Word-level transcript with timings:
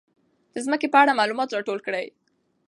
د 0.53 0.55
ځمکې 0.65 0.87
په 0.93 0.97
اړه 1.01 1.17
معلومات 1.19 1.49
راټول 1.55 1.79
کړئ. 1.85 2.05